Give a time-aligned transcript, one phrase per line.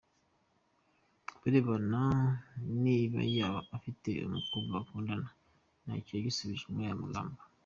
[1.33, 2.01] Ku birebana
[2.83, 5.29] niba yaba afite umukobwa bakundana,
[5.85, 7.37] nacyo yagisubije muri aya magambo.